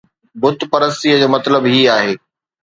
[0.41, 2.13] بت پرستيءَ جو مطلب هي آهي